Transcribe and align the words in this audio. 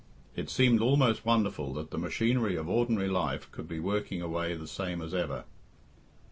It 0.35 0.49
seemed 0.49 0.81
almost 0.81 1.27
wonderful 1.27 1.75
that 1.75 1.91
the 1.91 1.99
machinery 1.99 2.55
of 2.55 2.67
ordinary 2.67 3.07
life 3.07 3.51
could 3.51 3.67
be 3.67 3.79
working 3.79 4.19
away 4.19 4.55
the 4.55 4.65
same 4.65 4.99
as 4.99 5.13
ever. 5.13 5.43